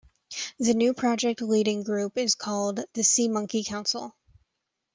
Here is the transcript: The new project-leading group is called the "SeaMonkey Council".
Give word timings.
The 0.57 0.73
new 0.73 0.95
project-leading 0.95 1.83
group 1.83 2.17
is 2.17 2.33
called 2.33 2.77
the 2.93 3.01
"SeaMonkey 3.03 3.67
Council". 3.67 4.15